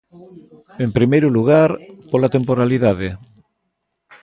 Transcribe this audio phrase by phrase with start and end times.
[0.85, 1.69] En primeiro lugar,
[2.11, 3.09] pola temporalidade.